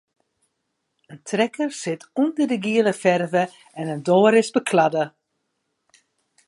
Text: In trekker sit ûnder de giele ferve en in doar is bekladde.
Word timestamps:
In 1.13 1.19
trekker 1.29 1.71
sit 1.81 2.01
ûnder 2.21 2.47
de 2.51 2.57
giele 2.65 2.93
ferve 3.03 3.43
en 3.79 3.91
in 3.95 4.03
doar 4.07 4.33
is 4.41 4.53
bekladde. 4.55 5.05